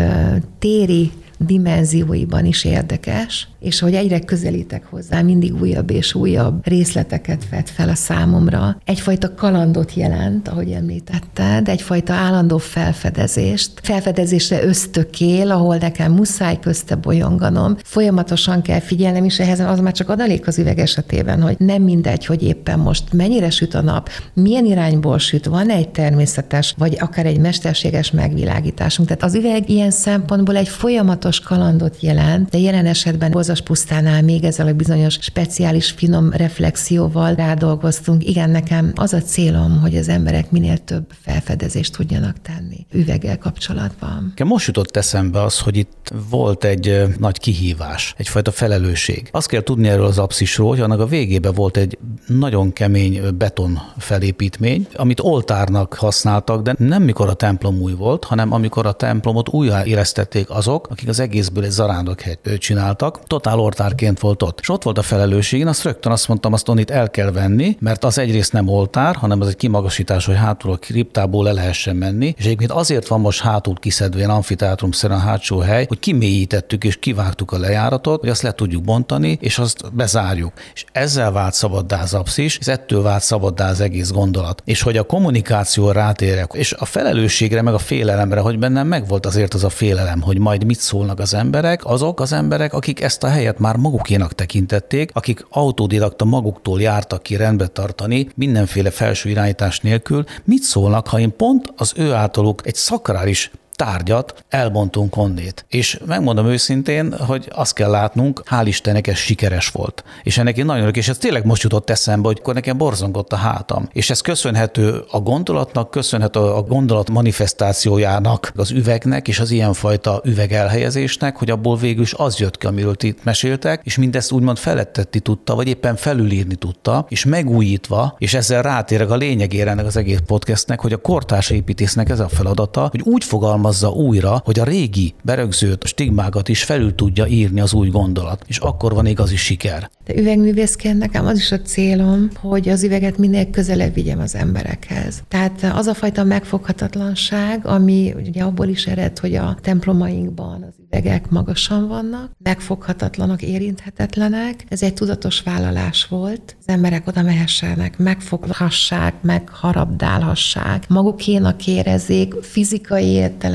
téri 0.60 1.12
dimenzióiban 1.39 2.46
is 2.46 2.63
érdekes, 2.63 3.48
és 3.60 3.80
hogy 3.80 3.94
egyre 3.94 4.20
közelítek 4.20 4.86
hozzá, 4.89 5.22
mindig 5.22 5.62
újabb 5.62 5.89
és 5.89 6.13
újabb 6.13 6.68
részleteket 6.68 7.50
vet 7.50 7.70
fel 7.70 7.89
a 7.89 7.96
számomra. 7.96 8.77
Egyfajta 8.86 9.34
kalandot 9.34 9.94
jelent, 9.94 10.48
ahogy 10.48 10.72
említetted, 10.72 11.68
egyfajta 11.68 12.13
állandó 12.13 12.58
felfedezést. 12.58 13.72
Felfedezésre 13.82 14.63
ösztökél, 14.63 15.51
ahol 15.51 15.77
nekem 15.77 16.12
muszáj 16.12 16.60
közte 16.60 16.96
bolyonganom. 16.96 17.75
Folyamatosan 17.84 18.62
kell 18.62 18.80
figyelnem, 18.80 19.24
és 19.24 19.39
ehhez 19.39 19.60
az 19.60 19.80
már 19.80 19.94
csak 19.94 20.10
adalék 20.10 20.48
az 20.48 20.60
üveg 20.60 20.80
esetében, 20.80 21.42
hogy 21.42 21.56
nem 21.60 21.82
mindegy, 21.82 22.25
hogy 22.25 22.44
éppen 22.44 22.80
most 22.80 23.13
mennyire 23.13 23.50
süt 23.50 23.74
a 23.74 23.82
nap, 23.82 24.10
milyen 24.34 24.65
irányból 24.65 25.20
süt, 25.20 25.46
van 25.46 25.70
egy 25.70 25.89
természetes, 25.89 26.74
vagy 26.77 26.98
akár 27.00 27.25
egy 27.25 27.39
mesterséges 27.39 28.12
megvilágításunk. 28.12 29.08
Tehát 29.08 29.24
az 29.24 29.36
üveg 29.36 29.70
ilyen 29.70 29.92
szempontból 29.92 30.56
egy 30.56 30.68
folyamatos 30.68 31.25
kalandot 31.29 31.98
jelent, 32.00 32.50
de 32.50 32.58
jelen 32.58 32.86
esetben 32.86 33.32
Bozas 33.32 33.62
pusztánál 33.62 34.22
még 34.22 34.44
ezzel 34.44 34.67
a 34.67 34.74
bizonyos 34.74 35.17
speciális 35.22 35.91
finom 35.91 36.32
reflexióval 36.32 37.34
rádolgoztunk. 37.34 38.27
Igen, 38.27 38.50
nekem 38.50 38.91
az 38.96 39.13
a 39.13 39.22
célom, 39.22 39.79
hogy 39.82 39.96
az 39.98 40.10
emberek 40.10 40.51
minél 40.51 40.77
több 40.77 41.05
felfedezést 41.22 41.96
tudjanak 41.96 42.36
tenni 42.41 42.86
üveggel 42.91 43.38
kapcsolatban. 43.38 44.34
Most 44.44 44.67
jutott 44.67 44.98
eszembe 44.98 45.41
az, 45.41 45.60
hogy 45.60 45.77
itt 45.77 46.12
volt 46.29 46.63
egy 46.63 47.03
nagy 47.17 47.39
kihívás, 47.39 48.13
egyfajta 48.17 48.51
felelősség. 48.51 49.29
Azt 49.32 49.48
kell 49.48 49.62
tudni 49.62 49.88
erről 49.88 50.05
az 50.05 50.17
apszisról, 50.17 50.70
hogy 50.70 50.79
annak 50.79 51.00
a 51.00 51.05
végében 51.05 51.53
volt 51.53 51.77
egy 51.77 51.98
nagyon 52.27 52.74
kemény 52.74 53.22
beton 53.38 53.79
felépítmény, 53.98 54.88
amit 54.96 55.20
oltárnak 55.20 55.94
használtak, 55.94 56.62
de 56.62 56.75
nem 56.77 57.03
mikor 57.03 57.29
a 57.29 57.34
templom 57.34 57.82
új 57.82 57.94
volt, 57.94 58.24
hanem 58.24 58.53
amikor 58.53 58.86
a 58.86 58.91
templomot 58.91 59.50
újraélesztették 59.50 60.50
azok, 60.50 60.88
akik 60.88 61.08
az 61.08 61.14
egészből 61.19 61.63
egy 61.63 61.69
zarándok 61.69 62.22
csináltak. 62.57 63.24
Totál 63.27 63.60
oltárként 63.60 64.19
volt 64.19 64.43
ott. 64.43 64.60
És 64.60 64.69
ott 64.69 64.84
volt 64.84 64.98
a 64.98 65.01
felelősség, 65.01 65.60
én 65.60 65.67
azt 65.67 65.84
rögtön 65.84 66.12
azt 66.12 66.27
mondtam, 66.27 66.53
azt 66.53 66.69
onnit 66.69 66.91
el 66.91 67.10
kell 67.10 67.31
venni, 67.31 67.77
mert 67.79 68.03
az 68.03 68.17
egyrészt 68.17 68.53
nem 68.53 68.67
oltár, 68.67 69.15
hanem 69.15 69.41
az 69.41 69.48
egy 69.48 69.55
kimagasítás, 69.55 70.25
hogy 70.25 70.36
hátul 70.36 70.72
a 70.72 70.75
kriptából 70.75 71.43
le 71.43 71.51
lehessen 71.51 71.95
menni. 71.95 72.34
És 72.38 72.45
egyébként 72.45 72.72
azért 72.72 73.07
van 73.07 73.19
most 73.19 73.41
hátul 73.41 73.75
kiszedve 73.75 74.25
amfiteátrum 74.25 74.91
szerint 74.91 75.19
a 75.19 75.24
hátsó 75.24 75.60
hely, 75.60 75.86
hogy 75.88 76.00
kimélyítettük 76.00 76.84
és 76.84 77.00
kivágtuk 77.00 77.51
a 77.51 77.57
lejáratot, 77.57 78.19
hogy 78.19 78.29
azt 78.29 78.41
le 78.41 78.51
tudjuk 78.51 78.84
bontani, 78.84 79.38
és 79.41 79.57
azt 79.57 79.93
bezárjuk. 79.93 80.53
És 80.74 80.86
ezzel 80.91 81.31
vált 81.31 81.53
szabaddá 81.53 82.01
az 82.01 82.13
apszis, 82.13 82.57
és 82.57 82.67
ettől 82.67 83.01
vált 83.01 83.24
szabaddá 83.24 83.69
az 83.69 83.79
egész 83.79 84.12
gondolat. 84.12 84.62
És 84.65 84.81
hogy 84.81 84.98
a 84.98 85.03
kommunikáció 85.03 85.91
rátérek, 85.91 86.51
és 86.53 86.74
a 86.74 86.86
felelősségre, 86.86 87.62
meg 87.62 87.74
a 87.74 87.77
félelemre, 87.77 88.39
hogy 88.39 88.60
bennem 88.60 88.88
megvolt 88.88 89.25
azért 89.25 89.53
az 89.53 89.63
a 89.63 89.69
félelem, 89.69 90.22
hogy 90.22 90.38
majd 90.38 90.65
mit 90.65 90.79
szólnak 91.05 91.24
az 91.24 91.33
emberek, 91.33 91.85
azok 91.85 92.19
az 92.19 92.33
emberek, 92.33 92.74
akik 92.74 93.01
ezt 93.01 93.24
a 93.24 93.27
helyet 93.27 93.59
már 93.59 93.75
magukénak 93.75 94.33
tekintették, 94.33 95.09
akik 95.13 95.45
autodidakta 95.50 96.25
maguktól 96.25 96.81
jártak 96.81 97.24
ki 97.24 97.35
rendbe 97.35 97.67
tartani, 97.67 98.27
mindenféle 98.35 98.89
felső 98.89 99.29
irányítás 99.29 99.79
nélkül, 99.79 100.24
mit 100.43 100.62
szólnak, 100.62 101.07
ha 101.07 101.19
én 101.19 101.35
pont 101.35 101.74
az 101.77 101.93
ő 101.95 102.13
általuk 102.13 102.67
egy 102.67 102.75
szakrális 102.75 103.51
tárgyat 103.75 104.46
elbontunk 104.50 105.17
onnét. 105.17 105.65
És 105.67 106.00
megmondom 106.05 106.48
őszintén, 106.48 107.13
hogy 107.17 107.48
azt 107.51 107.74
kell 107.74 107.89
látnunk, 107.89 108.44
hál' 108.50 108.63
Istennek 108.65 109.08
ez 109.08 109.17
sikeres 109.17 109.67
volt. 109.67 110.03
És 110.24 110.38
ennek 110.38 110.58
én 110.58 110.65
nagyon 110.65 110.82
örülök, 110.82 110.98
és 110.98 111.08
ez 111.08 111.17
tényleg 111.17 111.46
most 111.46 111.63
jutott 111.63 111.89
eszembe, 111.89 112.27
hogy 112.27 112.38
akkor 112.39 112.53
nekem 112.53 112.77
borzongott 112.77 113.34
a 113.34 113.36
hátam. 113.36 113.89
És 113.94 114.10
ez 114.10 114.22
köszönhető 114.22 115.03
a 115.12 115.20
gondolatnak, 115.20 115.91
köszönhető 115.91 116.39
a 116.39 116.62
gondolat 116.62 117.10
manifestációjának, 117.10 118.51
az 118.55 118.72
üvegnek 118.72 119.27
és 119.27 119.39
az 119.39 119.51
ilyenfajta 119.51 120.22
üvegelhelyezésnek, 120.24 121.38
hogy 121.38 121.50
abból 121.50 121.77
végül 121.77 122.03
is 122.03 122.13
az 122.13 122.39
jött 122.39 122.58
ki, 122.58 122.65
amiről 122.65 122.96
itt 123.00 123.24
meséltek, 123.24 123.82
és 123.84 123.98
mindezt 123.98 124.32
úgymond 124.32 124.58
felettetti 124.58 125.20
tudta, 125.20 125.55
vagy 125.55 125.67
éppen 125.67 125.96
felülírni 125.96 126.55
tudta, 126.55 127.05
és 127.10 127.25
megújítva, 127.25 128.15
és 128.17 128.34
ezzel 128.34 128.62
rátérek 128.62 129.10
a 129.10 129.15
lényegére 129.15 129.70
ennek 129.70 129.86
az 129.86 129.98
egész 129.98 130.20
podcastnek, 130.25 130.79
hogy 130.79 130.94
a 130.94 130.98
kortárs 130.98 131.50
építésznek 131.50 132.10
ez 132.10 132.20
a 132.20 132.27
feladata, 132.27 132.88
hogy 132.91 133.01
úgy 133.01 133.24
fogalmaz 133.24 133.64
fogalmazza 133.65 133.89
újra, 133.89 134.41
hogy 134.45 134.60
a 134.60 134.63
régi 134.63 135.13
berögzült 135.24 135.86
stigmákat 135.86 136.50
is 136.50 136.63
felül 136.63 136.95
tudja 136.95 137.25
írni 137.25 137.60
az 137.60 137.74
új 137.74 137.89
gondolat, 137.89 138.43
és 138.48 138.57
akkor 138.57 138.93
van 138.93 139.05
igazi 139.05 139.36
siker. 139.36 139.89
De 140.05 140.15
üvegművészként 140.15 140.98
nekem 140.98 141.25
az 141.25 141.38
is 141.38 141.51
a 141.51 141.62
célom, 141.62 142.29
hogy 142.41 142.69
az 142.69 142.84
üveget 142.84 143.17
minél 143.17 143.50
közelebb 143.50 143.93
vigyem 143.93 144.19
az 144.19 144.36
emberekhez. 144.36 145.24
Tehát 145.27 145.72
az 145.74 145.87
a 145.87 145.94
fajta 145.94 146.24
megfoghatatlanság, 146.24 147.66
ami 147.68 148.13
ugye 148.27 148.44
abból 148.44 148.68
is 148.68 148.85
ered, 148.85 149.20
hogy 149.20 149.35
a 149.35 149.57
templomainkban 149.61 150.66
az 150.68 150.74
üvegek 150.85 151.29
magasan 151.29 151.87
vannak, 151.87 152.31
megfoghatatlanok, 152.44 153.42
érinthetetlenek. 153.42 154.66
Ez 154.70 154.83
egy 154.83 154.94
tudatos 154.94 155.42
vállalás 155.42 156.05
volt. 156.05 156.55
Az 156.59 156.68
emberek 156.68 157.07
oda 157.07 157.22
mehessenek, 157.22 157.98
megfoghassák, 157.98 159.13
megharabdálhassák, 159.22 160.90
magukénak 160.90 161.68
érezzék, 161.68 162.33
fizikai 162.42 163.05
értelemben, 163.05 163.53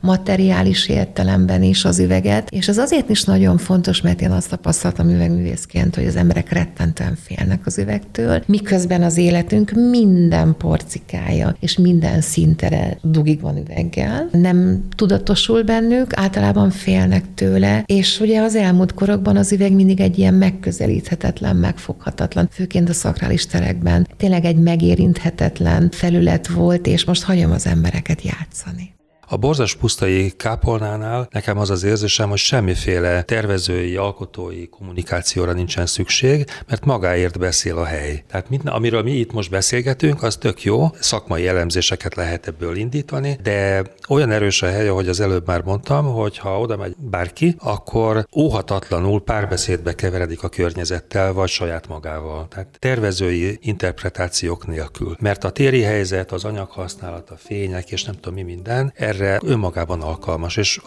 materiális 0.00 0.88
értelemben 0.88 1.62
is 1.62 1.84
az 1.84 1.98
üveget. 1.98 2.50
És 2.50 2.68
az 2.68 2.76
azért 2.76 3.08
is 3.08 3.24
nagyon 3.24 3.58
fontos, 3.58 4.00
mert 4.00 4.20
én 4.20 4.30
azt 4.30 4.48
tapasztaltam 4.50 5.08
üvegművészként, 5.08 5.94
hogy 5.94 6.06
az 6.06 6.16
emberek 6.16 6.52
rettentően 6.52 7.16
félnek 7.22 7.66
az 7.66 7.78
üvegtől, 7.78 8.42
miközben 8.46 9.02
az 9.02 9.16
életünk 9.16 9.70
minden 9.90 10.54
porcikája 10.58 11.56
és 11.60 11.78
minden 11.78 12.20
szintere 12.20 12.98
dugig 13.02 13.40
van 13.40 13.56
üveggel. 13.56 14.28
Nem 14.32 14.84
tudatosul 14.96 15.62
bennük, 15.62 16.16
általában 16.16 16.70
félnek 16.70 17.24
tőle, 17.34 17.82
és 17.86 18.20
ugye 18.20 18.40
az 18.40 18.54
elmúlt 18.54 18.94
korokban 18.94 19.36
az 19.36 19.52
üveg 19.52 19.72
mindig 19.72 20.00
egy 20.00 20.18
ilyen 20.18 20.34
megközelíthetetlen, 20.34 21.56
megfoghatatlan, 21.56 22.48
főként 22.52 22.88
a 22.88 22.92
szakrális 22.92 23.46
terekben 23.46 24.08
tényleg 24.16 24.44
egy 24.44 24.56
megérinthetetlen 24.56 25.88
felület 25.90 26.48
volt, 26.48 26.86
és 26.86 27.04
most 27.04 27.22
hagyom 27.22 27.50
az 27.50 27.66
embereket 27.66 28.22
játszani. 28.22 28.98
A 29.32 29.36
borzas 29.36 29.76
pusztai 29.76 30.32
kápolnánál 30.36 31.28
nekem 31.30 31.58
az 31.58 31.70
az 31.70 31.82
érzésem, 31.82 32.28
hogy 32.28 32.38
semmiféle 32.38 33.22
tervezői, 33.22 33.96
alkotói 33.96 34.68
kommunikációra 34.68 35.52
nincsen 35.52 35.86
szükség, 35.86 36.44
mert 36.68 36.84
magáért 36.84 37.38
beszél 37.38 37.76
a 37.76 37.84
hely. 37.84 38.24
Tehát 38.30 38.48
minden, 38.48 38.72
amiről 38.72 39.02
mi 39.02 39.12
itt 39.12 39.32
most 39.32 39.50
beszélgetünk, 39.50 40.22
az 40.22 40.36
tök 40.36 40.62
jó, 40.62 40.88
szakmai 41.00 41.46
elemzéseket 41.46 42.14
lehet 42.14 42.46
ebből 42.46 42.76
indítani, 42.76 43.38
de 43.42 43.82
olyan 44.08 44.30
erős 44.30 44.62
a 44.62 44.66
hely, 44.66 44.88
ahogy 44.88 45.08
az 45.08 45.20
előbb 45.20 45.46
már 45.46 45.62
mondtam, 45.62 46.06
hogy 46.06 46.38
ha 46.38 46.60
oda 46.60 46.76
megy 46.76 46.94
bárki, 46.98 47.54
akkor 47.58 48.26
óhatatlanul 48.36 49.20
párbeszédbe 49.22 49.94
keveredik 49.94 50.42
a 50.42 50.48
környezettel, 50.48 51.32
vagy 51.32 51.48
saját 51.48 51.88
magával. 51.88 52.46
Tehát 52.48 52.76
tervezői 52.78 53.58
interpretációk 53.62 54.66
nélkül. 54.66 55.16
Mert 55.20 55.44
a 55.44 55.50
téri 55.50 55.82
helyzet, 55.82 56.32
az 56.32 56.44
anyaghasználat, 56.44 57.30
a 57.30 57.36
fények 57.36 57.90
és 57.90 58.04
nem 58.04 58.14
tudom 58.14 58.34
mi 58.34 58.42
minden, 58.42 58.92
erre 58.96 59.18
erre 59.20 59.40
önmagában 59.44 60.00
alkalmas, 60.00 60.56
és 60.56 60.80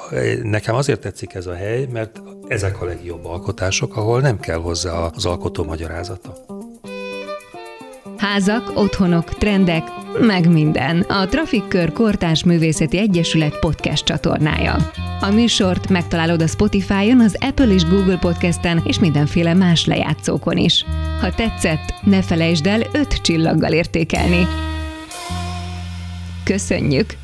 nekem 0.43 0.75
azért 0.75 0.99
tetszik 0.99 1.33
ez 1.33 1.45
a 1.45 1.53
hely, 1.53 1.87
mert 1.91 2.21
ezek 2.47 2.81
a 2.81 2.85
legjobb 2.85 3.25
alkotások, 3.25 3.97
ahol 3.97 4.21
nem 4.21 4.39
kell 4.39 4.59
hozzá 4.59 4.91
az 4.91 5.25
alkotó 5.25 5.63
magyarázata. 5.63 6.33
Házak, 8.17 8.71
otthonok, 8.75 9.29
trendek, 9.29 9.83
meg 10.19 10.49
minden. 10.49 11.01
A 11.01 11.27
Trafikkör 11.27 11.91
Kortárs 11.91 12.43
Művészeti 12.43 12.97
Egyesület 12.97 13.59
podcast 13.59 14.05
csatornája. 14.05 14.75
A 15.21 15.31
műsort 15.31 15.89
megtalálod 15.89 16.41
a 16.41 16.47
Spotify-on, 16.47 17.19
az 17.19 17.37
Apple 17.39 17.67
és 17.73 17.85
Google 17.85 18.17
podcasten 18.17 18.81
és 18.85 18.99
mindenféle 18.99 19.53
más 19.53 19.85
lejátszókon 19.85 20.57
is. 20.57 20.85
Ha 21.21 21.33
tetszett, 21.35 21.93
ne 22.03 22.21
felejtsd 22.21 22.65
el 22.65 22.81
öt 22.93 23.21
csillaggal 23.21 23.71
értékelni. 23.71 24.47
Köszönjük! 26.43 27.22